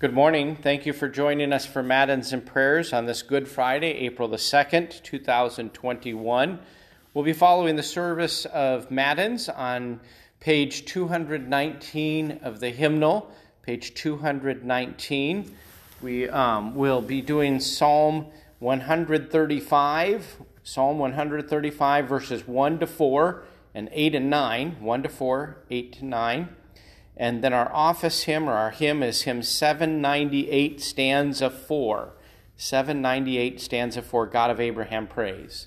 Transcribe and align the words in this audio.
Good 0.00 0.14
morning. 0.14 0.54
Thank 0.54 0.86
you 0.86 0.92
for 0.92 1.08
joining 1.08 1.52
us 1.52 1.66
for 1.66 1.82
Matins 1.82 2.32
and 2.32 2.46
Prayers 2.46 2.92
on 2.92 3.06
this 3.06 3.22
Good 3.22 3.48
Friday, 3.48 3.88
April 4.06 4.28
the 4.28 4.36
2nd, 4.36 5.02
2021. 5.02 6.60
We'll 7.12 7.24
be 7.24 7.32
following 7.32 7.74
the 7.74 7.82
service 7.82 8.44
of 8.44 8.92
Matins 8.92 9.48
on 9.48 9.98
page 10.38 10.84
219 10.84 12.38
of 12.44 12.60
the 12.60 12.70
hymnal, 12.70 13.32
page 13.62 13.92
219. 13.94 15.56
We 16.00 16.28
um, 16.28 16.76
will 16.76 17.02
be 17.02 17.20
doing 17.20 17.58
Psalm 17.58 18.26
135, 18.60 20.36
Psalm 20.62 21.00
135, 21.00 22.08
verses 22.08 22.46
1 22.46 22.78
to 22.78 22.86
4 22.86 23.42
and 23.74 23.88
8 23.90 24.14
and 24.14 24.30
9, 24.30 24.76
1 24.78 25.02
to 25.02 25.08
4, 25.08 25.56
8 25.68 25.92
to 25.94 26.04
9. 26.04 26.48
And 27.20 27.42
then 27.42 27.52
our 27.52 27.70
office 27.74 28.22
hymn 28.22 28.48
or 28.48 28.52
our 28.52 28.70
hymn 28.70 29.02
is 29.02 29.22
hymn 29.22 29.42
798, 29.42 30.80
stanza 30.80 31.50
4. 31.50 32.12
798, 32.56 33.60
stanza 33.60 34.02
4, 34.02 34.26
God 34.26 34.50
of 34.50 34.60
Abraham 34.60 35.08
praise. 35.08 35.66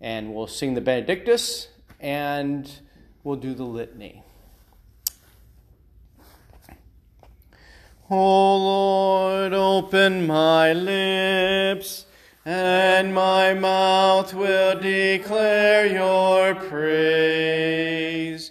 And 0.00 0.32
we'll 0.32 0.46
sing 0.46 0.74
the 0.74 0.80
Benedictus 0.80 1.68
and 1.98 2.70
we'll 3.24 3.36
do 3.36 3.54
the 3.54 3.64
litany. 3.64 4.22
O 8.10 8.56
Lord, 8.56 9.54
open 9.54 10.26
my 10.26 10.74
lips, 10.74 12.04
and 12.44 13.14
my 13.14 13.54
mouth 13.54 14.34
will 14.34 14.78
declare 14.78 15.86
your 15.86 16.54
praise. 16.54 18.50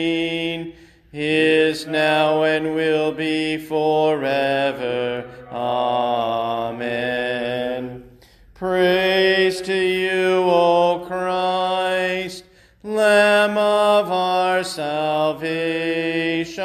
is 1.13 1.85
now 1.85 2.43
and 2.43 2.73
will 2.73 3.11
be 3.11 3.57
forever. 3.57 5.29
Amen. 5.51 6.91
Praise 8.53 9.59
to 9.61 9.73
you, 9.75 10.43
O 10.43 11.03
Christ, 11.07 12.45
Lamb 12.83 13.57
of 13.57 14.11
our 14.11 14.63
salvation. 14.63 16.61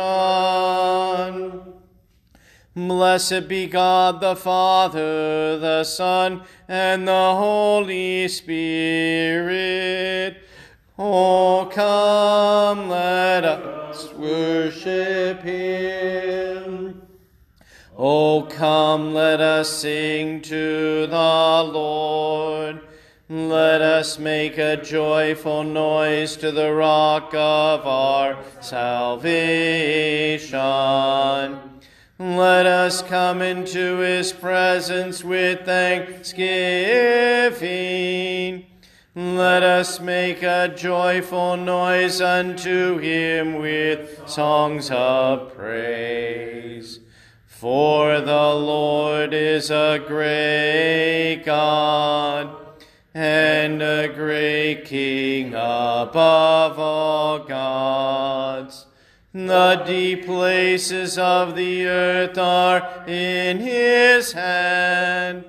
Blessed 2.75 3.48
be 3.48 3.66
God 3.66 4.20
the 4.20 4.36
Father, 4.36 5.58
the 5.58 5.83
Son, 5.84 6.42
and 6.69 7.08
the 7.08 7.34
Holy 7.34 8.28
Spirit. 8.28 9.16
Oh, 10.98 11.70
come, 11.72 12.88
let 12.91 13.44
us 13.44 13.86
worship 14.12 15.42
him. 15.42 17.02
Oh, 17.97 18.47
come, 18.50 19.14
let 19.14 19.41
us 19.41 19.70
sing 19.70 20.42
to 20.42 21.06
the 21.06 21.70
Lord. 21.72 22.83
Let 23.28 23.80
us 23.80 24.19
make 24.19 24.58
a 24.58 24.77
joyful 24.77 25.64
noise 25.64 26.36
to 26.36 26.53
the 26.53 26.72
rock 26.72 27.34
of 27.34 27.86
our 27.86 28.38
salvation. 28.61 29.26
Let 32.19 32.66
us 32.66 33.03
come 33.03 33.42
into 33.42 33.98
his 33.98 34.32
presence 34.32 35.25
with 35.25 35.66
thanksgiving. 35.66 38.66
Let 39.19 39.62
us 39.62 39.99
make 39.99 40.43
a 40.43 40.69
joyful 40.77 41.56
noise 41.56 42.21
unto 42.21 42.99
him 42.99 43.54
with 43.54 44.28
songs 44.28 44.91
of 44.91 45.54
praise. 45.54 47.00
For 47.47 48.21
the 48.21 48.54
Lord 48.54 49.32
is 49.32 49.71
a 49.71 50.04
great 50.06 51.44
God 51.47 52.59
and 53.15 53.81
a 53.81 54.09
great 54.09 54.84
King 54.84 55.54
above 55.54 56.78
all 56.78 57.38
gods. 57.38 58.84
The 59.33 59.83
deep 59.87 60.27
places 60.27 61.16
of 61.16 61.56
the 61.56 61.87
earth 61.87 62.37
are 62.37 63.06
in 63.06 63.60
his 63.60 64.33
hand 64.33 65.47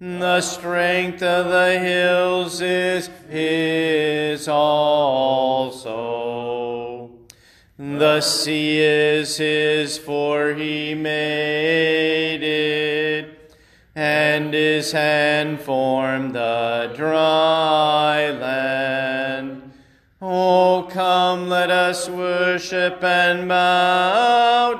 the 0.00 0.40
strength 0.40 1.22
of 1.22 1.48
the 1.50 1.78
hills 1.78 2.62
is 2.62 3.10
his 3.28 4.48
also. 4.48 5.90
The 7.78 8.22
sea 8.22 8.78
is 8.78 9.36
his, 9.36 9.98
for 9.98 10.54
he 10.54 10.94
made 10.94 12.42
it, 12.42 13.54
and 13.94 14.54
his 14.54 14.92
hand 14.92 15.60
formed 15.60 16.34
the 16.34 16.94
dry 16.96 18.30
land. 18.30 19.72
Oh, 20.22 20.88
come, 20.90 21.50
let 21.50 21.70
us 21.70 22.08
worship 22.08 23.04
and 23.04 23.46
bow. 23.48 24.79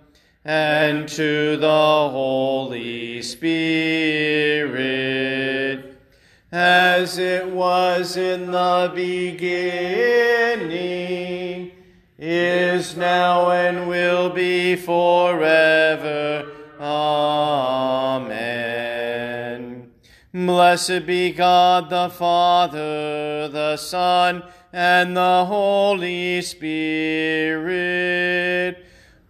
and 0.43 1.07
to 1.07 1.55
the 1.57 1.67
Holy 1.67 3.21
Spirit, 3.21 4.81
as 6.51 7.19
it 7.19 7.47
was 7.47 8.17
in 8.17 8.51
the 8.51 8.91
beginning, 8.95 9.61
is 12.17 12.97
now, 12.97 13.51
and 13.51 13.87
will 13.87 14.31
be 14.31 14.75
forever. 14.75 16.51
Amen. 16.79 18.41
Blessed 20.33 21.05
be 21.05 21.31
God 21.31 21.91
the 21.91 22.09
Father, 22.09 23.47
the 23.47 23.77
Son, 23.77 24.41
and 24.73 25.15
the 25.15 25.45
Holy 25.45 26.41
Spirit 26.41 28.11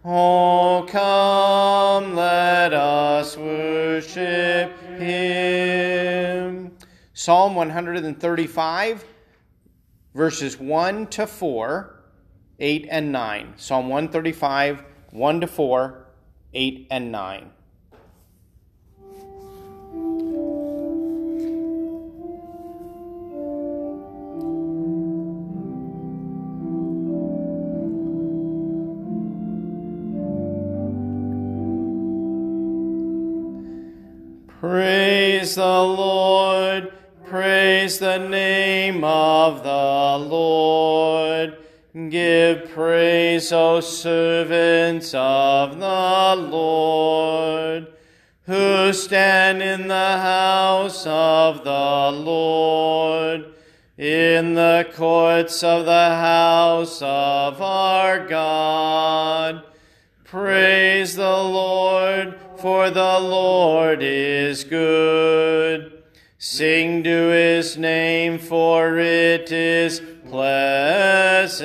Oh, 0.04 0.84
come, 0.88 2.16
let 2.16 2.74
us 2.74 3.36
worship 3.36 4.76
him. 4.98 6.72
Psalm 7.12 7.54
135, 7.54 9.04
verses 10.12 10.58
1 10.58 11.06
to 11.06 11.24
4, 11.24 12.02
8 12.58 12.88
and 12.90 13.12
9. 13.12 13.54
Psalm 13.56 13.88
135, 13.88 14.82
1 15.12 15.40
to 15.40 15.46
4, 15.46 16.06
8 16.52 16.86
and 16.90 17.12
9. 17.12 17.50
Praise 35.42 35.56
the 35.56 35.82
Lord. 35.82 36.92
Praise 37.24 37.98
the 37.98 38.16
name 38.16 39.02
of 39.02 39.64
the 39.64 40.28
Lord. 40.28 41.58
Give 42.10 42.70
praise, 42.70 43.52
O 43.52 43.80
servants 43.80 45.12
of 45.14 45.80
the 45.80 46.36
Lord. 46.48 47.88
who 48.46 48.92
stand 48.92 49.62
in 49.62 49.88
the 49.88 49.94
house 49.94 51.06
of 51.06 51.64
the 51.64 52.10
Lord, 52.12 53.46
in 53.96 54.54
the 54.54 54.88
courts 54.94 55.62
of 55.62 55.84
the 55.84 56.16
house 56.16 57.00
of 57.02 57.62
our 57.62 58.26
God. 58.26 59.62
Praise 60.24 61.14
the 61.14 61.22
Lord, 61.22 62.38
for 62.58 62.90
the 62.90 63.18
Lord 63.20 64.02
is 64.02 64.64
good. 64.64 65.31
Sing 66.44 67.04
to 67.04 67.28
his 67.28 67.78
name, 67.78 68.36
for 68.40 68.98
it 68.98 69.52
is 69.52 70.02
pleasant. 70.28 71.62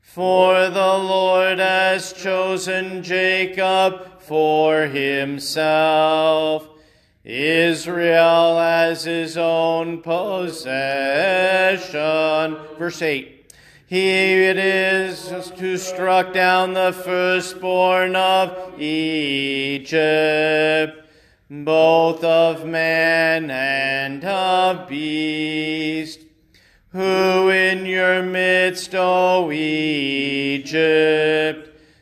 For 0.00 0.70
the 0.70 0.96
Lord 0.96 1.58
has 1.58 2.14
chosen 2.14 3.02
Jacob 3.02 4.22
for 4.22 4.86
himself. 4.86 6.66
Israel 7.24 8.58
as 8.58 9.04
his 9.04 9.36
own 9.36 10.00
possession. 10.00 10.72
Verse 12.78 13.02
8. 13.02 13.54
He 13.86 14.44
it 14.44 14.56
is 14.56 15.28
who 15.58 15.76
struck 15.76 16.32
down 16.32 16.72
the 16.72 16.94
firstborn 16.94 18.16
of 18.16 18.80
Egypt, 18.80 19.92
both 21.50 22.24
of 22.24 22.66
man 22.66 23.50
and 23.50 24.24
of 24.24 24.88
beast, 24.88 26.20
who 26.90 27.50
in 27.50 27.84
your 27.86 28.22
midst, 28.22 28.94
O 28.94 29.50
Egypt, 29.52 30.70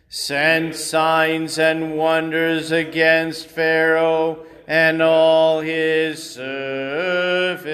sent 0.08 0.74
signs 0.74 1.58
and 1.58 1.96
wonders 1.96 2.70
against 2.70 3.48
Pharaoh 3.48 4.44
and 4.66 5.02
all 5.02 5.60
his 5.60 6.22
servants. 6.22 7.72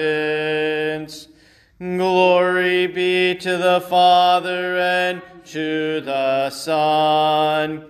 Glory 1.77 2.87
be 2.87 3.35
to 3.35 3.57
the 3.57 3.81
Father 3.81 4.77
and 4.77 5.21
to 5.45 6.01
the 6.01 6.49
Son 6.49 7.85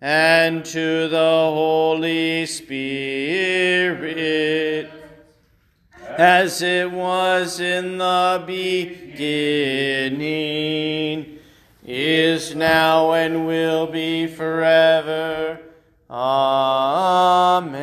and 0.00 0.64
to 0.64 1.08
the 1.08 1.18
Holy 1.18 2.46
Spirit, 2.46 3.98
as 6.16 6.62
it 6.62 6.90
was 6.90 7.60
in 7.60 7.98
the 7.98 8.42
beginning 8.46 9.98
is 11.84 12.54
now 12.54 13.12
and 13.12 13.46
will 13.46 13.86
be 13.86 14.26
forever. 14.26 15.58
Amen. 16.10 17.78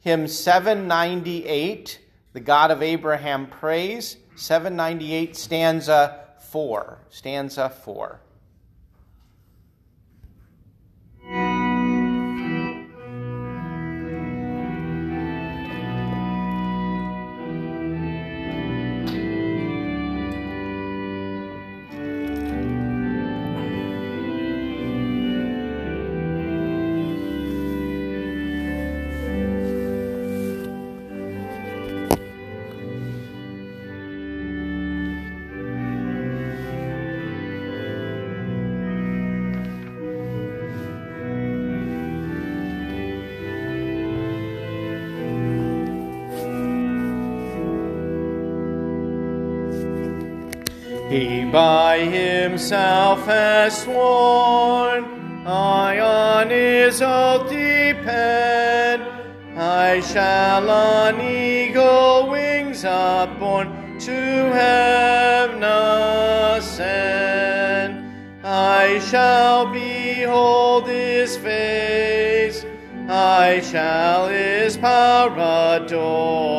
Hymn 0.00 0.26
798, 0.26 2.00
The 2.32 2.40
God 2.40 2.70
of 2.70 2.82
Abraham 2.82 3.46
Praise, 3.46 4.16
798, 4.36 5.36
stanza 5.36 6.24
4. 6.48 6.98
Stanza 7.10 7.68
4. 7.68 8.20
By 51.52 51.98
himself 51.98 53.26
has 53.26 53.82
sworn, 53.82 55.04
I 55.46 55.98
on 55.98 56.50
his 56.50 57.02
oath 57.02 57.50
depend. 57.50 59.02
I 59.56 60.00
shall 60.00 60.70
on 60.70 61.20
eagle 61.20 62.30
wings 62.30 62.84
upborne 62.84 63.98
to 63.98 64.12
heaven 64.12 65.62
ascend. 66.56 66.76
I 68.44 69.00
shall 69.00 69.72
behold 69.72 70.86
his 70.88 71.36
face, 71.36 72.64
I 73.08 73.60
shall 73.60 74.28
his 74.28 74.76
power 74.76 75.34
adore 75.82 76.49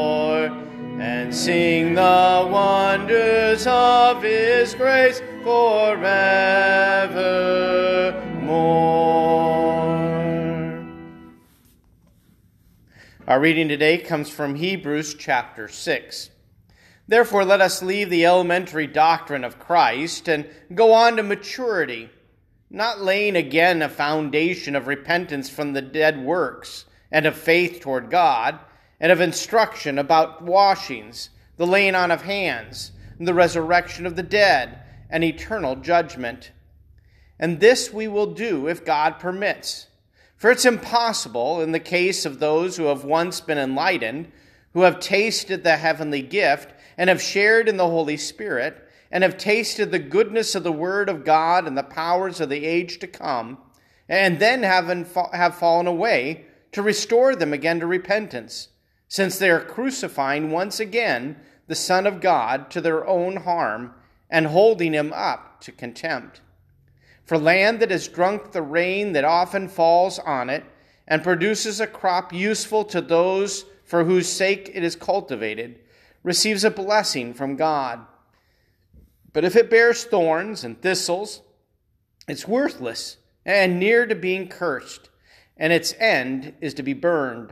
sing 1.41 1.95
the 1.95 2.47
wonders 2.51 3.65
of 3.65 4.21
his 4.21 4.75
grace 4.75 5.19
forevermore. 5.41 5.97
Our 13.27 13.39
reading 13.39 13.67
today 13.69 13.97
comes 13.97 14.29
from 14.29 14.53
Hebrews 14.53 15.15
chapter 15.15 15.67
6. 15.67 16.29
Therefore, 17.07 17.43
let 17.43 17.59
us 17.59 17.81
leave 17.81 18.11
the 18.11 18.27
elementary 18.27 18.85
doctrine 18.85 19.43
of 19.43 19.57
Christ 19.57 20.27
and 20.27 20.47
go 20.75 20.93
on 20.93 21.15
to 21.15 21.23
maturity, 21.23 22.11
not 22.69 23.01
laying 23.01 23.35
again 23.35 23.81
a 23.81 23.89
foundation 23.89 24.75
of 24.75 24.85
repentance 24.85 25.49
from 25.49 25.73
the 25.73 25.81
dead 25.81 26.23
works 26.23 26.85
and 27.11 27.25
of 27.25 27.35
faith 27.35 27.79
toward 27.79 28.11
God 28.11 28.59
and 29.01 29.11
of 29.11 29.19
instruction 29.19 29.97
about 29.97 30.43
washings, 30.43 31.31
the 31.57 31.65
laying 31.65 31.95
on 31.95 32.11
of 32.11 32.21
hands, 32.21 32.91
the 33.19 33.33
resurrection 33.33 34.05
of 34.05 34.15
the 34.15 34.23
dead, 34.23 34.79
and 35.09 35.23
eternal 35.23 35.75
judgment. 35.75 36.51
And 37.39 37.59
this 37.59 37.91
we 37.91 38.07
will 38.07 38.27
do 38.27 38.67
if 38.67 38.85
God 38.85 39.17
permits. 39.17 39.87
For 40.37 40.51
it's 40.51 40.65
impossible, 40.65 41.61
in 41.61 41.71
the 41.71 41.79
case 41.79 42.27
of 42.27 42.39
those 42.39 42.77
who 42.77 42.85
have 42.85 43.03
once 43.03 43.41
been 43.41 43.57
enlightened, 43.57 44.31
who 44.73 44.81
have 44.81 44.99
tasted 44.99 45.63
the 45.63 45.77
heavenly 45.77 46.21
gift, 46.21 46.71
and 46.95 47.09
have 47.09 47.21
shared 47.21 47.67
in 47.67 47.77
the 47.77 47.87
Holy 47.89 48.17
Spirit, 48.17 48.87
and 49.11 49.23
have 49.23 49.35
tasted 49.35 49.89
the 49.89 49.99
goodness 49.99 50.53
of 50.53 50.61
the 50.61 50.71
Word 50.71 51.09
of 51.09 51.25
God 51.25 51.67
and 51.67 51.75
the 51.75 51.83
powers 51.83 52.39
of 52.39 52.49
the 52.49 52.65
age 52.65 52.99
to 52.99 53.07
come, 53.07 53.57
and 54.07 54.39
then 54.39 54.61
have, 54.61 54.87
have 55.33 55.55
fallen 55.55 55.87
away, 55.87 56.45
to 56.71 56.83
restore 56.83 57.35
them 57.35 57.51
again 57.51 57.79
to 57.79 57.87
repentance 57.87 58.67
since 59.11 59.37
they 59.37 59.49
are 59.49 59.59
crucifying 59.59 60.51
once 60.51 60.79
again 60.79 61.35
the 61.67 61.75
Son 61.75 62.07
of 62.07 62.21
God 62.21 62.71
to 62.71 62.79
their 62.79 63.05
own 63.05 63.35
harm 63.35 63.93
and 64.29 64.47
holding 64.47 64.93
him 64.93 65.11
up 65.11 65.59
to 65.59 65.69
contempt. 65.73 66.39
For 67.25 67.37
land 67.37 67.81
that 67.81 67.91
has 67.91 68.07
drunk 68.07 68.53
the 68.53 68.61
rain 68.61 69.11
that 69.11 69.25
often 69.25 69.67
falls 69.67 70.17
on 70.17 70.49
it 70.49 70.63
and 71.05 71.21
produces 71.21 71.81
a 71.81 71.87
crop 71.87 72.31
useful 72.31 72.85
to 72.85 73.01
those 73.01 73.65
for 73.83 74.05
whose 74.05 74.29
sake 74.29 74.71
it 74.73 74.81
is 74.81 74.95
cultivated 74.95 75.79
receives 76.23 76.63
a 76.63 76.71
blessing 76.71 77.33
from 77.33 77.57
God. 77.57 77.99
But 79.33 79.43
if 79.43 79.57
it 79.57 79.69
bears 79.69 80.05
thorns 80.05 80.63
and 80.63 80.81
thistles, 80.81 81.41
it's 82.29 82.47
worthless 82.47 83.17
and 83.45 83.77
near 83.77 84.05
to 84.05 84.15
being 84.15 84.47
cursed, 84.47 85.09
and 85.57 85.73
its 85.73 85.93
end 85.99 86.53
is 86.61 86.73
to 86.75 86.83
be 86.83 86.93
burned. 86.93 87.51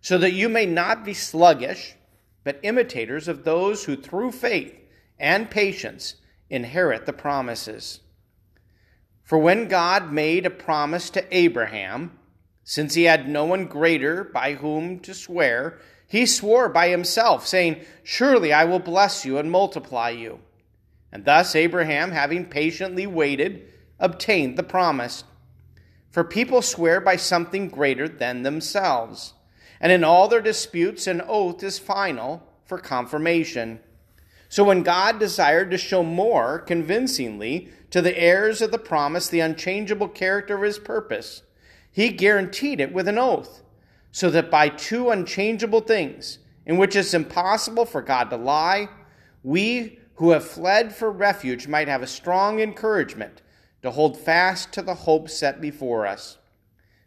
so 0.00 0.18
that 0.18 0.32
you 0.32 0.48
may 0.48 0.66
not 0.66 1.04
be 1.04 1.14
sluggish, 1.14 1.94
but 2.44 2.60
imitators 2.62 3.28
of 3.28 3.44
those 3.44 3.84
who 3.84 3.96
through 3.96 4.32
faith 4.32 4.74
and 5.18 5.50
patience 5.50 6.14
inherit 6.48 7.04
the 7.06 7.12
promises. 7.12 8.00
For 9.22 9.38
when 9.38 9.68
God 9.68 10.12
made 10.12 10.46
a 10.46 10.50
promise 10.50 11.10
to 11.10 11.36
Abraham, 11.36 12.18
Since 12.64 12.92
he 12.92 13.04
had 13.04 13.26
no 13.26 13.46
one 13.46 13.64
greater 13.64 14.24
by 14.24 14.52
whom 14.52 15.00
to 15.00 15.14
swear, 15.14 15.78
he 16.06 16.26
swore 16.26 16.68
by 16.68 16.90
himself, 16.90 17.46
saying, 17.46 17.82
Surely 18.02 18.52
I 18.52 18.64
will 18.64 18.78
bless 18.78 19.24
you 19.24 19.38
and 19.38 19.50
multiply 19.50 20.10
you. 20.10 20.40
And 21.10 21.24
thus 21.24 21.56
Abraham, 21.56 22.10
having 22.10 22.44
patiently 22.44 23.06
waited, 23.06 23.72
obtained 23.98 24.58
the 24.58 24.62
promise. 24.62 25.24
For 26.10 26.24
people 26.24 26.60
swear 26.60 27.00
by 27.00 27.16
something 27.16 27.70
greater 27.70 28.06
than 28.06 28.42
themselves, 28.42 29.32
and 29.80 29.92
in 29.92 30.04
all 30.04 30.28
their 30.28 30.40
disputes, 30.40 31.06
an 31.06 31.22
oath 31.26 31.62
is 31.62 31.78
final 31.78 32.42
for 32.64 32.78
confirmation. 32.78 33.80
So 34.48 34.64
when 34.64 34.82
God 34.82 35.18
desired 35.18 35.70
to 35.70 35.78
show 35.78 36.02
more 36.02 36.58
convincingly 36.58 37.68
to 37.90 38.00
the 38.00 38.18
heirs 38.18 38.62
of 38.62 38.70
the 38.70 38.78
promise 38.78 39.28
the 39.28 39.40
unchangeable 39.40 40.08
character 40.08 40.56
of 40.56 40.62
his 40.62 40.78
purpose, 40.78 41.42
he 41.90 42.10
guaranteed 42.10 42.80
it 42.80 42.92
with 42.92 43.08
an 43.08 43.18
oath, 43.18 43.62
so 44.10 44.30
that 44.30 44.50
by 44.50 44.68
two 44.68 45.10
unchangeable 45.10 45.80
things, 45.80 46.38
in 46.64 46.76
which 46.76 46.96
it's 46.96 47.14
impossible 47.14 47.84
for 47.84 48.02
God 48.02 48.30
to 48.30 48.36
lie, 48.36 48.88
we 49.42 49.98
who 50.14 50.30
have 50.30 50.44
fled 50.44 50.94
for 50.94 51.10
refuge 51.10 51.68
might 51.68 51.88
have 51.88 52.02
a 52.02 52.06
strong 52.06 52.60
encouragement 52.60 53.40
to 53.82 53.90
hold 53.90 54.18
fast 54.18 54.72
to 54.72 54.82
the 54.82 54.94
hope 54.94 55.28
set 55.28 55.60
before 55.60 56.06
us. 56.06 56.38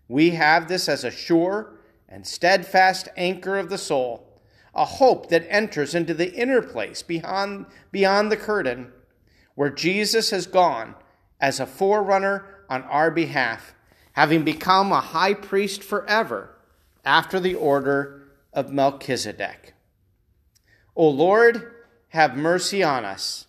We 0.07 0.31
have 0.31 0.67
this 0.67 0.87
as 0.87 1.03
a 1.03 1.11
sure 1.11 1.73
and 2.11 2.27
steadfast 2.27 3.07
anchor 3.15 3.57
of 3.57 3.69
the 3.69 3.77
soul, 3.77 4.27
a 4.75 4.85
hope 4.85 5.29
that 5.29 5.45
enters 5.49 5.95
into 5.95 6.13
the 6.13 6.33
inner 6.33 6.61
place 6.61 7.01
beyond, 7.01 7.65
beyond 7.91 8.31
the 8.31 8.37
curtain, 8.37 8.91
where 9.55 9.69
Jesus 9.69 10.29
has 10.29 10.45
gone 10.45 10.93
as 11.39 11.59
a 11.59 11.65
forerunner 11.65 12.45
on 12.69 12.83
our 12.83 13.09
behalf 13.09 13.73
having 14.13 14.43
become 14.43 14.91
a 14.91 15.01
high 15.01 15.33
priest 15.33 15.83
forever 15.83 16.55
after 17.05 17.39
the 17.39 17.55
order 17.55 18.23
of 18.53 18.71
Melchizedek. 18.71 19.73
O 20.95 21.07
Lord, 21.07 21.73
have 22.09 22.35
mercy 22.35 22.83
on 22.83 23.05
us. 23.05 23.47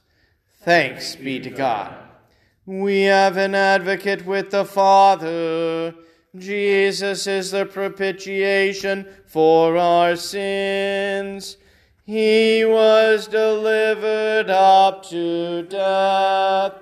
Thanks 0.60 1.16
be 1.16 1.40
to 1.40 1.50
God. 1.50 1.94
We 2.64 3.02
have 3.02 3.36
an 3.36 3.56
advocate 3.56 4.24
with 4.24 4.50
the 4.50 4.64
Father. 4.64 5.94
Jesus 6.36 7.26
is 7.26 7.50
the 7.50 7.66
propitiation 7.66 9.06
for 9.26 9.76
our 9.76 10.16
sins. 10.16 11.56
He 12.04 12.64
was 12.64 13.28
delivered 13.28 14.50
up 14.50 15.04
to 15.10 15.62
death 15.62 16.74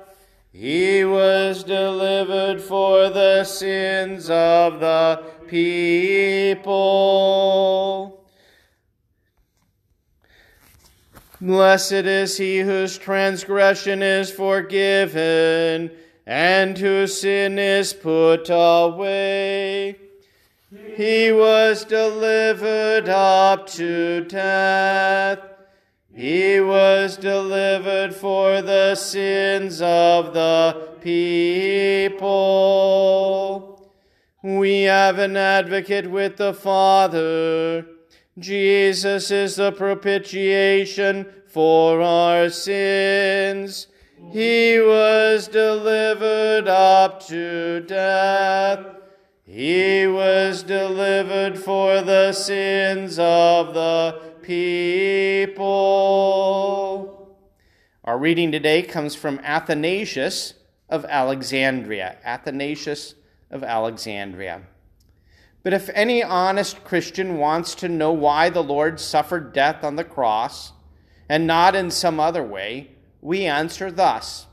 he 0.52 1.04
was 1.04 1.62
delivered 1.62 2.61
for 2.61 3.09
the 3.09 3.45
sins 3.45 4.28
of 4.28 4.80
the 4.80 5.25
people. 5.47 6.66
Blessed 11.40 11.92
is 11.92 12.37
he 12.37 12.59
whose 12.59 12.99
transgression 12.99 14.02
is 14.02 14.30
forgiven 14.30 15.92
and 16.30 16.78
whose 16.78 17.20
sin 17.20 17.58
is 17.58 17.92
put 17.92 18.49
away. 18.49 19.96
He 20.94 21.32
was 21.32 21.84
delivered 21.84 23.08
up 23.08 23.66
to 23.70 24.25
death. 24.26 25.40
He 26.14 26.60
was 26.60 27.16
delivered 27.16 28.14
for 28.14 28.62
the 28.62 28.94
sins 28.94 29.82
of 29.82 30.32
the 30.32 30.90
people. 31.00 32.30
We 34.44 34.82
have 34.82 35.18
an 35.18 35.37
advocate 35.37 36.08
with 36.08 36.37
the 36.37 36.54
Father. 36.54 37.87
Jesus 38.38 39.32
is 39.32 39.56
the 39.56 39.72
propitiation 39.72 41.26
for 41.49 42.00
our 42.00 42.50
sins. 42.50 43.88
He 44.28 44.78
was 44.78 45.48
delivered 45.48 46.68
up 46.68 47.26
to 47.26 47.80
death. 47.80 48.86
He 49.44 50.06
was 50.06 50.62
delivered 50.62 51.58
for 51.58 52.00
the 52.02 52.32
sins 52.32 53.18
of 53.18 53.74
the 53.74 54.20
people. 54.42 55.58
Our 58.04 58.18
reading 58.18 58.52
today 58.52 58.82
comes 58.82 59.16
from 59.16 59.40
Athanasius 59.42 60.54
of 60.88 61.04
Alexandria. 61.06 62.18
Athanasius 62.22 63.16
of 63.50 63.64
Alexandria. 63.64 64.62
But 65.64 65.72
if 65.72 65.90
any 65.92 66.22
honest 66.22 66.84
Christian 66.84 67.38
wants 67.38 67.74
to 67.76 67.88
know 67.88 68.12
why 68.12 68.50
the 68.50 68.62
Lord 68.62 69.00
suffered 69.00 69.52
death 69.52 69.82
on 69.82 69.96
the 69.96 70.04
cross 70.04 70.72
and 71.28 71.46
not 71.46 71.74
in 71.74 71.90
some 71.90 72.20
other 72.20 72.44
way, 72.44 72.92
we 73.20 73.46
answer 73.46 73.90
thus 73.90 74.46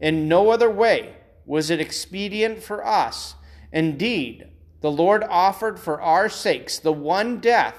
In 0.00 0.28
no 0.28 0.50
other 0.50 0.70
way 0.70 1.16
was 1.44 1.70
it 1.70 1.80
expedient 1.80 2.62
for 2.62 2.84
us. 2.84 3.34
Indeed, 3.72 4.48
the 4.80 4.90
Lord 4.90 5.24
offered 5.24 5.78
for 5.78 6.00
our 6.00 6.28
sakes 6.28 6.78
the 6.78 6.92
one 6.92 7.40
death 7.40 7.76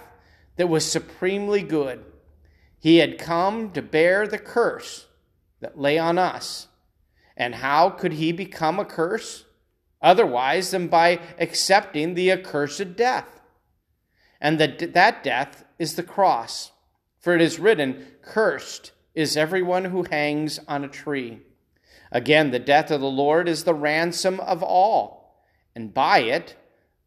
that 0.55 0.67
was 0.67 0.89
supremely 0.89 1.62
good. 1.62 2.03
He 2.79 2.98
had 2.98 3.17
come 3.17 3.72
to 3.72 3.81
bear 3.81 4.27
the 4.27 4.38
curse 4.38 5.07
that 5.60 5.79
lay 5.79 5.98
on 5.98 6.17
us. 6.17 6.67
And 7.36 7.55
how 7.55 7.89
could 7.89 8.13
he 8.13 8.31
become 8.31 8.79
a 8.79 8.86
curse? 8.86 9.46
Otherwise 10.01 10.72
than 10.72 10.88
by 10.88 11.19
accepting 11.39 12.13
the 12.13 12.31
accursed 12.31 12.96
death. 12.96 13.41
And 14.39 14.60
that, 14.60 14.93
that 14.93 15.24
death 15.24 15.65
is 15.79 15.96
the 15.96 16.03
cross. 16.03 16.72
For 17.19 17.36
it 17.36 17.41
is 17.41 17.60
written, 17.60 18.05
Cursed 18.22 18.91
is 19.17 19.36
everyone 19.36 19.86
who 19.86 20.03
hangs 20.03 20.59
on 20.67 20.83
a 20.83 20.88
tree. 20.88 21.39
Again, 22.12 22.51
the 22.51 22.59
death 22.59 22.91
of 22.91 23.01
the 23.01 23.09
Lord 23.09 23.50
is 23.50 23.63
the 23.63 23.74
ransom 23.74 24.39
of 24.41 24.62
all, 24.62 25.41
and 25.75 25.91
by 25.91 26.19
it 26.19 26.55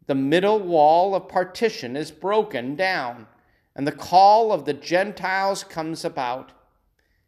the 0.08 0.16
middle 0.16 0.58
wall 0.58 1.14
of 1.14 1.28
partition 1.28 1.96
is 1.96 2.10
broken 2.10 2.74
down 2.74 3.28
and 3.76 3.86
the 3.86 3.92
call 3.92 4.52
of 4.52 4.64
the 4.64 4.74
Gentiles 4.74 5.62
comes 5.62 6.04
about. 6.04 6.50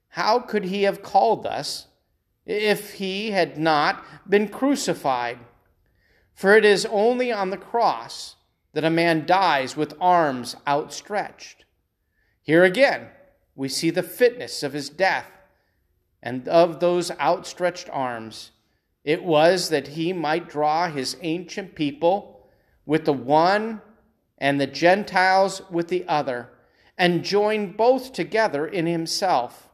How 0.09 0.41
could 0.41 0.65
he 0.65 0.83
have 0.83 1.01
called 1.01 1.47
us 1.47 1.87
if 2.45 2.95
he 2.95 3.31
had 3.31 3.57
not 3.57 4.05
been 4.29 4.49
crucified? 4.49 5.39
For 6.35 6.57
it 6.57 6.65
is 6.65 6.87
only 6.87 7.31
on 7.31 7.51
the 7.51 7.57
cross 7.57 8.35
that 8.73 8.85
a 8.85 8.91
man 8.91 9.27
dies 9.27 9.77
with 9.77 9.95
arms 10.01 10.57
outstretched. 10.67 11.67
Here 12.43 12.65
again, 12.65 13.07
we 13.55 13.69
see 13.69 13.91
the 13.91 14.03
fitness 14.03 14.63
of 14.63 14.73
his 14.73 14.89
death 14.89 15.31
and 16.23 16.47
of 16.49 16.81
those 16.81 17.11
outstretched 17.13 17.89
arms. 17.91 18.53
It 19.05 19.25
was 19.25 19.69
that 19.71 19.89
he 19.89 20.13
might 20.13 20.49
draw 20.49 20.89
his 20.89 21.17
ancient 21.23 21.75
people 21.75 22.47
with 22.87 23.05
the 23.05 23.13
one 23.13 23.81
and 24.39 24.61
the 24.61 24.67
Gentiles 24.67 25.63
with 25.71 25.89
the 25.89 26.05
other, 26.09 26.49
and 26.99 27.25
join 27.25 27.73
both 27.73 28.13
together 28.13 28.67
in 28.67 28.87
himself. 28.87 29.69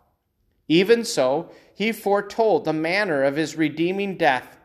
Even 0.69 1.05
so, 1.05 1.51
he 1.75 1.91
foretold 1.93 2.65
the 2.65 2.73
manner 2.73 3.25
of 3.25 3.37
his 3.37 3.57
redeeming 3.57 4.17
death. 4.17 4.59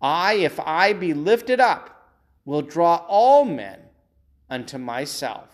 I, 0.00 0.34
if 0.34 0.58
I 0.60 0.94
be 0.94 1.12
lifted 1.12 1.60
up, 1.60 2.10
will 2.44 2.62
draw 2.62 3.04
all 3.08 3.44
men 3.44 3.78
unto 4.48 4.78
myself. 4.78 5.48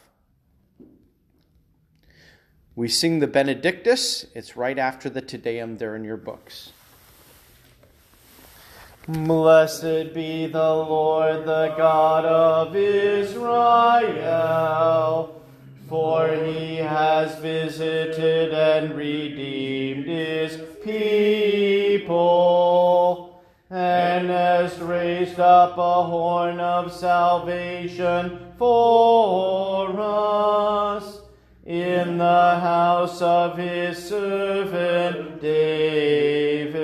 We 2.78 2.86
sing 2.86 3.18
the 3.18 3.26
Benedictus. 3.26 4.24
It's 4.36 4.56
right 4.56 4.78
after 4.78 5.10
the 5.10 5.20
Te 5.20 5.36
Deum 5.36 5.78
there 5.78 5.96
in 5.96 6.04
your 6.04 6.16
books. 6.16 6.70
Blessed 9.08 10.14
be 10.14 10.46
the 10.46 10.74
Lord, 10.74 11.44
the 11.44 11.74
God 11.76 12.24
of 12.24 12.76
Israel, 12.76 13.42
for 15.88 16.28
he 16.28 16.76
has 16.76 17.36
visited 17.40 18.54
and 18.54 18.94
redeemed 18.94 20.06
his 20.06 20.60
people, 20.84 22.22
and 23.70 24.28
has 24.28 24.78
raised 24.78 25.40
up 25.40 25.76
a 25.78 26.04
horn 26.04 26.60
of 26.60 26.92
salvation 26.92 28.38
for 28.56 29.98
us 29.98 31.17
in 31.68 32.16
the 32.16 32.58
house 32.60 33.20
of 33.20 33.58
his 33.58 34.08
servant 34.08 35.38
David. 35.42 36.80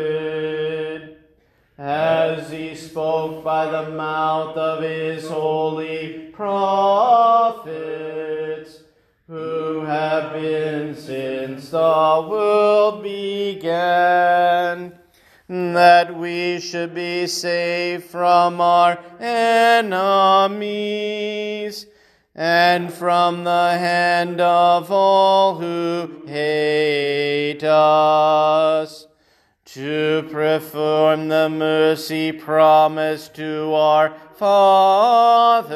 As 1.79 2.51
he 2.51 2.75
spoke 2.75 3.43
by 3.43 3.65
the 3.71 3.89
mouth 3.93 4.55
of 4.59 4.83
his 4.83 5.27
holy 5.27 6.29
prophets, 6.35 7.73
who 9.27 9.81
have 9.87 10.35
been 10.35 10.95
since 10.95 11.71
the 11.71 12.27
world 12.29 13.03
began, 13.03 14.93
that 15.49 16.15
we 16.15 16.61
should 16.61 16.95
be 16.95 17.27
saved 17.27 18.05
from 18.05 18.61
our 18.61 18.99
enemies 19.19 20.75
and 22.35 22.93
from 22.93 23.45
the 23.45 23.79
hand 23.79 24.41
of 24.41 24.91
all 24.91 25.55
who 25.55 26.23
hate 26.27 27.63
us, 27.63 29.07
to 29.65 30.29
perform 30.31 31.29
the 31.29 31.49
mercy 31.49 32.33
promised 32.33 33.37
to 33.37 33.73
our 33.73 34.13
fathers, 34.35 35.75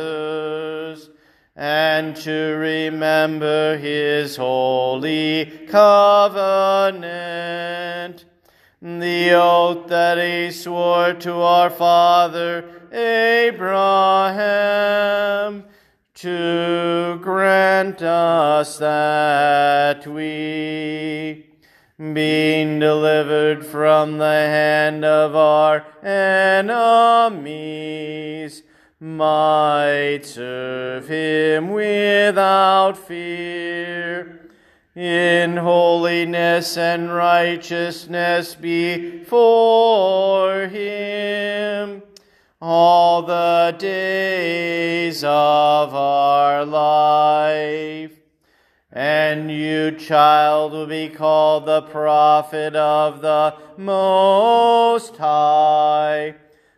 and 1.55 2.17
to 2.17 2.57
remember 2.57 3.77
his 3.79 4.35
holy 4.37 5.67
covenant, 5.69 7.05
the 8.83 9.31
oath 9.33 9.87
that 9.89 10.19
he 10.19 10.51
swore 10.51 11.15
to 11.15 11.35
our 11.35 11.71
father 11.71 12.65
Abraham 12.93 13.59
to 16.21 17.19
grant 17.23 18.03
us 18.03 18.79
that 18.79 20.05
we, 20.05 21.47
being 21.97 22.81
delivered 22.81 23.65
from 23.65 24.19
the 24.19 24.25
hand 24.25 25.05
of 25.05 25.37
our 25.37 25.87
enemies, 26.03 27.45
might 28.99 30.23
serve 30.25 31.07
him 31.07 31.71
without 31.71 32.99
fear, 32.99 34.51
in 34.97 35.57
holiness 35.57 36.77
and 36.77 37.15
righteousness 37.15 38.57
before 38.57 39.43
him 40.67 42.03
all 42.61 43.23
the 43.23 43.75
days 43.79 45.23
of 45.23 45.95
our 45.95 46.65
life. 46.65 48.13
And 48.91 49.51
you, 49.51 49.93
child, 49.93 50.73
will 50.73 50.87
be 50.87 51.09
called 51.09 51.67
the 51.67 51.83
prophet 51.83 52.75
of 52.75 53.21
the 53.21 53.55
Most 53.77 55.19
High. 55.19 56.35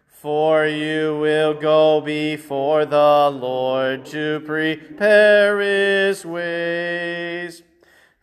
For 0.08 0.66
you 0.66 1.18
will 1.18 1.54
go 1.54 2.02
before 2.02 2.84
the 2.84 3.30
Lord 3.32 4.04
to 4.06 4.40
prepare 4.40 5.60
his 5.60 6.26
ways, 6.26 7.62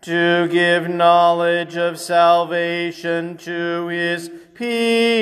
to 0.01 0.47
give 0.49 0.87
knowledge 0.87 1.75
of 1.75 1.97
salvation 1.99 3.35
to 3.37 3.87
his 3.87 4.29
people 4.53 5.17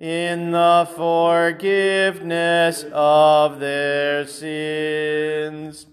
in 0.00 0.50
the 0.50 0.88
forgiveness 0.96 2.84
of 2.90 3.60
their 3.60 4.26
sins. 4.26 5.86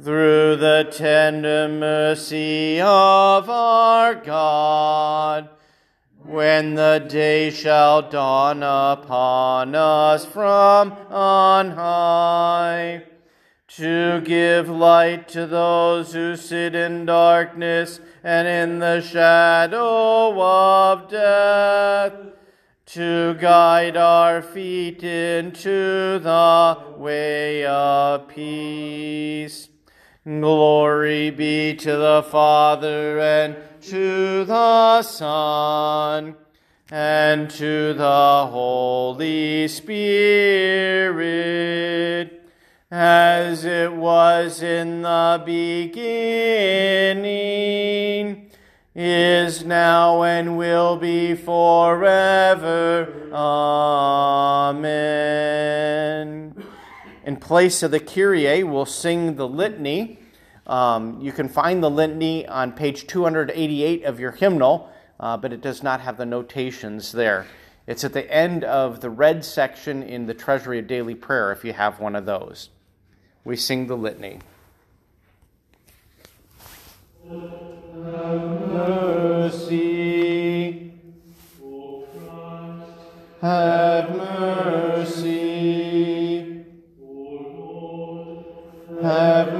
Through 0.00 0.56
the 0.56 0.88
tender 0.90 1.68
mercy 1.68 2.80
of 2.80 3.50
our 3.50 4.14
God, 4.14 5.50
when 6.24 6.74
the 6.76 7.04
day 7.06 7.50
shall 7.50 8.08
dawn 8.08 8.62
upon 8.62 9.74
us 9.74 10.24
from 10.24 10.92
on 11.10 11.72
high, 11.72 13.02
to 13.68 14.22
give 14.24 14.68
light 14.70 15.28
to 15.28 15.46
those 15.46 16.12
who 16.12 16.36
sit 16.36 16.74
in 16.74 17.04
darkness 17.04 18.00
and 18.22 18.48
in 18.48 18.78
the 18.78 19.00
shadow 19.00 20.40
of 20.40 21.08
death 21.10 22.14
to 22.92 23.34
guide 23.34 23.96
our 23.96 24.42
feet 24.42 25.04
into 25.04 26.18
the 26.18 26.76
way 26.96 27.64
of 27.64 28.26
peace. 28.26 29.68
Glory 30.24 31.30
be 31.30 31.72
to 31.76 31.96
the 31.96 32.24
Father 32.28 33.20
and 33.20 33.56
to 33.82 34.44
the 34.44 35.02
Son 35.02 36.34
and 36.90 37.48
to 37.50 37.94
the 37.94 38.48
Holy 38.50 39.68
Spirit, 39.68 41.22
as 42.90 43.64
it 43.64 43.92
was 43.92 44.64
in 44.64 45.02
the 45.02 45.40
beginning 45.46 46.90
is 48.94 49.64
now 49.64 50.22
and 50.22 50.56
will 50.58 50.96
be 50.96 51.34
forever. 51.34 53.08
Amen. 53.32 54.90
In 57.24 57.36
place 57.36 57.82
of 57.82 57.90
the 57.92 58.00
Kyrie, 58.00 58.64
we'll 58.64 58.86
sing 58.86 59.36
the 59.36 59.46
litany. 59.46 60.18
Um, 60.66 61.20
you 61.20 61.30
can 61.32 61.48
find 61.48 61.82
the 61.82 61.90
litany 61.90 62.46
on 62.46 62.72
page 62.72 63.06
288 63.06 64.04
of 64.04 64.18
your 64.18 64.32
hymnal, 64.32 64.90
uh, 65.20 65.36
but 65.36 65.52
it 65.52 65.60
does 65.60 65.82
not 65.82 66.00
have 66.00 66.16
the 66.16 66.26
notations 66.26 67.12
there. 67.12 67.46
It's 67.86 68.04
at 68.04 68.12
the 68.12 68.28
end 68.32 68.64
of 68.64 69.00
the 69.00 69.10
red 69.10 69.44
section 69.44 70.02
in 70.02 70.26
the 70.26 70.34
Treasury 70.34 70.78
of 70.78 70.86
Daily 70.86 71.14
Prayer 71.14 71.52
if 71.52 71.64
you 71.64 71.72
have 71.72 72.00
one 72.00 72.16
of 72.16 72.26
those. 72.26 72.70
We 73.44 73.56
sing 73.56 73.86
the 73.86 73.96
litany. 73.96 74.40
Have 77.19 77.19
mercy. 77.19 77.19
Have 77.19 77.19
mercy. 77.19 77.19
Have 77.30 78.72
mercy. 78.72 80.00
have 83.40 84.10
mercy, 84.16 85.24
have 89.02 89.52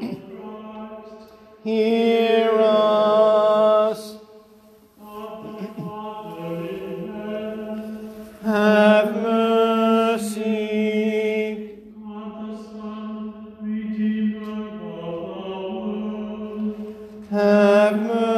Hear 1.64 1.99
Have 17.30 17.96
mercy. 17.96 18.29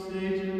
Satan. 0.00 0.59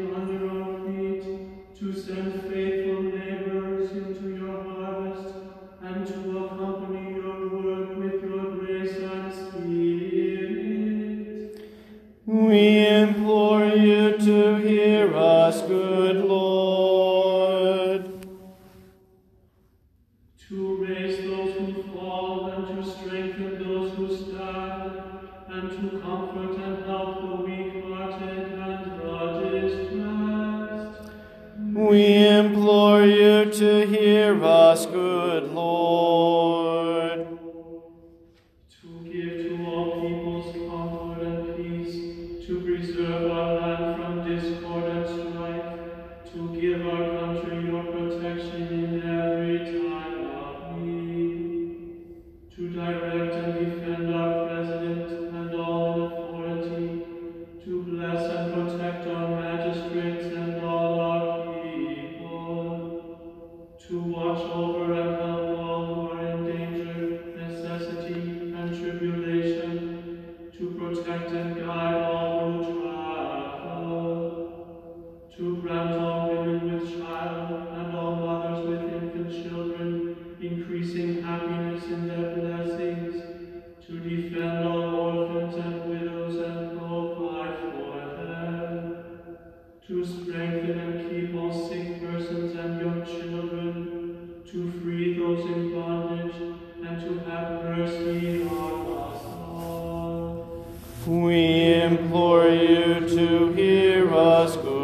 us 104.12 104.56
good. 104.56 104.79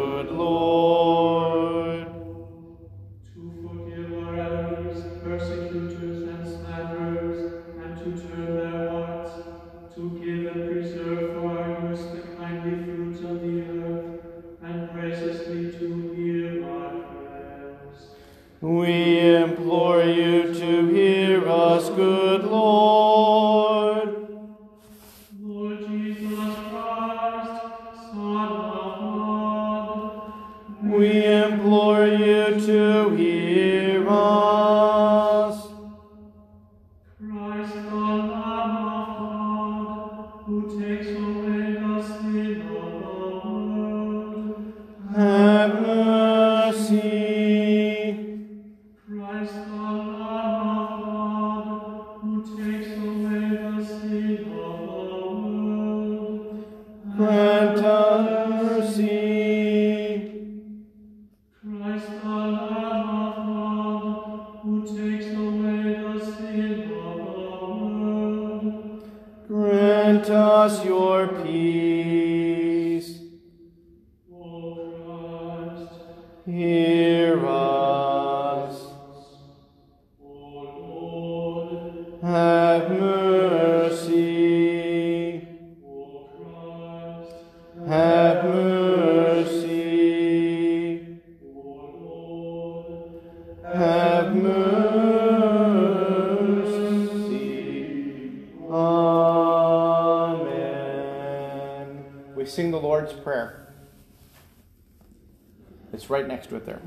It's 105.93 106.09
right 106.09 106.27
next 106.27 106.47
to 106.47 106.57
it 106.57 106.65
there. 106.65 106.81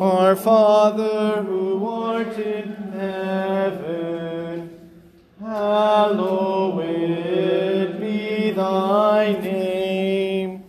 Our 0.00 0.34
Father 0.34 1.42
who 1.42 1.86
art 1.86 2.36
in 2.38 2.74
heaven, 2.92 4.70
hallowed 5.40 6.76
be 8.00 8.50
thy 8.50 9.32
name. 9.40 10.64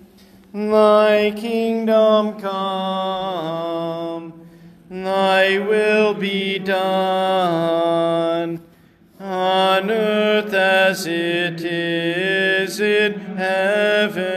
Thy 0.53 1.33
kingdom 1.35 2.39
come, 2.39 4.47
thy 4.89 5.59
will 5.59 6.13
be 6.13 6.59
done, 6.59 8.61
on 9.19 9.91
earth 9.91 10.53
as 10.53 11.07
it 11.07 11.63
is 11.63 12.79
in 12.79 13.19
heaven. 13.35 14.36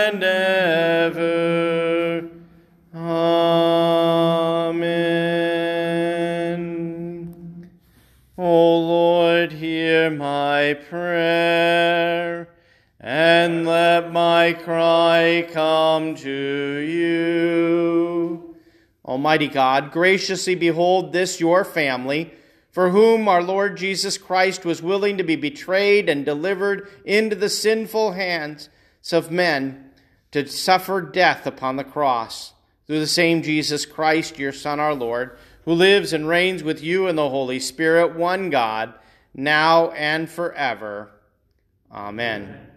prayer, 10.73 12.47
and 12.99 13.65
let 13.65 14.11
my 14.11 14.53
cry 14.53 15.47
come 15.51 16.15
to 16.15 16.77
you. 16.77 18.55
Almighty 19.05 19.47
God, 19.47 19.91
graciously 19.91 20.55
behold 20.55 21.11
this 21.11 21.39
your 21.39 21.63
family 21.65 22.31
for 22.71 22.89
whom 22.89 23.27
our 23.27 23.43
Lord 23.43 23.75
Jesus 23.77 24.17
Christ 24.17 24.63
was 24.63 24.81
willing 24.81 25.17
to 25.17 25.23
be 25.23 25.35
betrayed 25.35 26.07
and 26.07 26.25
delivered 26.25 26.87
into 27.03 27.35
the 27.35 27.49
sinful 27.49 28.13
hands 28.13 28.69
of 29.11 29.29
men 29.29 29.91
to 30.31 30.47
suffer 30.47 31.01
death 31.01 31.45
upon 31.45 31.75
the 31.75 31.83
cross. 31.83 32.53
Through 32.87 32.99
the 32.99 33.07
same 33.07 33.41
Jesus 33.41 33.85
Christ, 33.85 34.39
your 34.39 34.53
Son, 34.53 34.79
our 34.79 34.93
Lord, 34.93 35.37
who 35.65 35.73
lives 35.73 36.13
and 36.13 36.27
reigns 36.27 36.63
with 36.63 36.81
you 36.81 37.07
in 37.07 37.15
the 37.15 37.29
Holy 37.29 37.59
Spirit, 37.59 38.15
one 38.15 38.49
God, 38.49 38.93
now 39.33 39.91
and 39.91 40.29
forever. 40.29 41.11
Amen. 41.91 42.67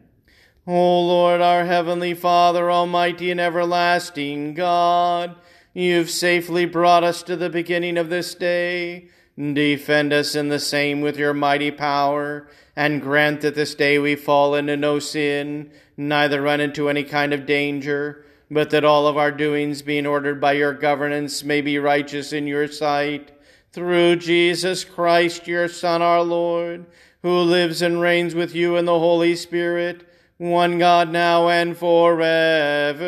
O 0.66 1.00
Lord, 1.00 1.40
our 1.40 1.66
heavenly 1.66 2.14
Father, 2.14 2.70
almighty 2.70 3.30
and 3.30 3.38
everlasting 3.38 4.54
God, 4.54 5.36
you've 5.74 6.08
safely 6.08 6.64
brought 6.64 7.04
us 7.04 7.22
to 7.24 7.36
the 7.36 7.50
beginning 7.50 7.98
of 7.98 8.08
this 8.08 8.34
day. 8.34 9.08
Defend 9.36 10.12
us 10.12 10.34
in 10.34 10.48
the 10.48 10.60
same 10.60 11.00
with 11.00 11.18
your 11.18 11.34
mighty 11.34 11.70
power, 11.70 12.48
and 12.74 13.02
grant 13.02 13.40
that 13.42 13.54
this 13.54 13.74
day 13.74 13.98
we 13.98 14.14
fall 14.14 14.54
into 14.54 14.76
no 14.76 14.98
sin, 14.98 15.70
neither 15.96 16.40
run 16.40 16.60
into 16.60 16.88
any 16.88 17.04
kind 17.04 17.34
of 17.34 17.44
danger, 17.44 18.24
but 18.50 18.70
that 18.70 18.84
all 18.84 19.06
of 19.06 19.16
our 19.16 19.32
doings, 19.32 19.82
being 19.82 20.06
ordered 20.06 20.40
by 20.40 20.52
your 20.52 20.72
governance, 20.72 21.44
may 21.44 21.60
be 21.60 21.78
righteous 21.78 22.32
in 22.32 22.46
your 22.46 22.68
sight. 22.68 23.32
Through 23.74 24.16
Jesus 24.16 24.84
Christ, 24.84 25.48
your 25.48 25.66
Son, 25.66 26.00
our 26.00 26.22
Lord, 26.22 26.86
who 27.22 27.40
lives 27.40 27.82
and 27.82 28.00
reigns 28.00 28.32
with 28.32 28.54
you 28.54 28.76
in 28.76 28.84
the 28.84 29.00
Holy 29.00 29.34
Spirit, 29.34 30.08
one 30.38 30.78
God 30.78 31.10
now 31.10 31.48
and 31.48 31.76
forever. 31.76 33.02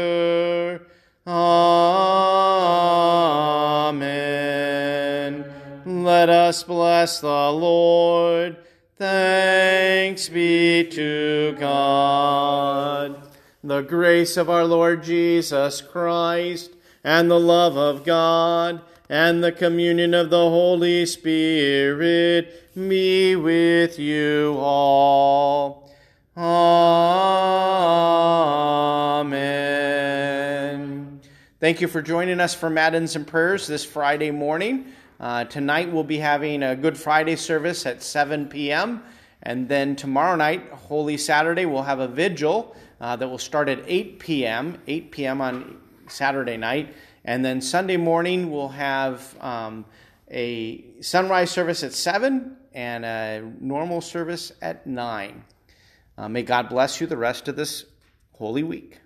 Amen. 1.24 1.84
Let 5.86 6.28
us 6.30 6.64
bless 6.64 7.20
the 7.20 7.28
Lord. 7.28 8.56
Thanks 8.96 10.28
be 10.28 10.82
to 10.90 11.54
God. 11.60 13.22
The 13.62 13.82
grace 13.82 14.36
of 14.36 14.50
our 14.50 14.64
Lord 14.64 15.04
Jesus 15.04 15.80
Christ, 15.80 16.72
and 17.04 17.30
the 17.30 17.38
love 17.38 17.76
of 17.76 18.02
God, 18.02 18.80
and 19.08 19.42
the 19.42 19.52
communion 19.52 20.14
of 20.14 20.30
the 20.30 20.36
Holy 20.36 21.06
Spirit 21.06 22.74
be 22.74 23.36
with 23.36 23.98
you 23.98 24.56
all. 24.58 25.88
Amen. 26.36 26.66
Thank 31.60 31.80
you 31.80 31.88
for 31.88 32.02
joining 32.02 32.40
us 32.40 32.52
for 32.54 32.68
Matins 32.68 33.16
and 33.16 33.26
Prayers 33.26 33.66
this 33.66 33.84
Friday 33.84 34.30
morning. 34.30 34.92
Uh, 35.18 35.44
tonight 35.44 35.90
we'll 35.90 36.04
be 36.04 36.18
having 36.18 36.62
a 36.62 36.76
Good 36.76 36.98
Friday 36.98 37.36
service 37.36 37.86
at 37.86 38.02
7 38.02 38.48
p.m. 38.48 39.02
And 39.42 39.68
then 39.68 39.96
tomorrow 39.96 40.36
night, 40.36 40.68
Holy 40.70 41.16
Saturday, 41.16 41.64
we'll 41.64 41.84
have 41.84 42.00
a 42.00 42.08
vigil 42.08 42.76
uh, 43.00 43.16
that 43.16 43.28
will 43.28 43.38
start 43.38 43.68
at 43.68 43.78
8 43.86 44.18
p.m., 44.18 44.78
8 44.86 45.10
p.m. 45.10 45.40
on 45.40 45.80
Saturday 46.08 46.56
night. 46.56 46.94
And 47.26 47.44
then 47.44 47.60
Sunday 47.60 47.96
morning, 47.96 48.52
we'll 48.52 48.68
have 48.68 49.36
um, 49.40 49.84
a 50.30 50.84
sunrise 51.00 51.50
service 51.50 51.82
at 51.82 51.92
7 51.92 52.56
and 52.72 53.04
a 53.04 53.52
normal 53.60 54.00
service 54.00 54.52
at 54.62 54.86
9. 54.86 55.44
Uh, 56.16 56.28
may 56.28 56.44
God 56.44 56.68
bless 56.68 57.00
you 57.00 57.08
the 57.08 57.16
rest 57.16 57.48
of 57.48 57.56
this 57.56 57.84
holy 58.34 58.62
week. 58.62 59.00